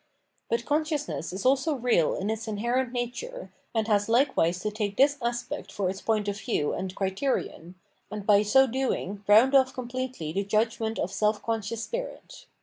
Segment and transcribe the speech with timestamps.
[0.49, 5.15] But consciousness is also real in its inherent nature, and has likewise to take this
[5.21, 7.75] aspect for its point of view and criterion,
[8.09, 12.47] and by so doing round off completely the judgment of self conscious spirit.